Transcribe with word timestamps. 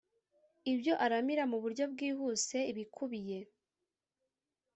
ibyo 0.73 0.93
aramira 1.05 1.43
mu 1.51 1.57
buryo 1.63 1.83
bwihuse 1.93 2.57
ibikubiye 2.71 3.39